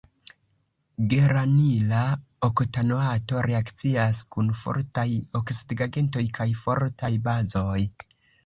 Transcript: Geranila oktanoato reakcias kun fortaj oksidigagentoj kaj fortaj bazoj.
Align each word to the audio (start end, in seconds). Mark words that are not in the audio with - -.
Geranila 1.09 1.99
oktanoato 2.47 3.43
reakcias 3.49 4.23
kun 4.37 4.49
fortaj 4.63 5.07
oksidigagentoj 5.41 6.25
kaj 6.41 6.49
fortaj 6.65 7.13
bazoj. 7.31 7.79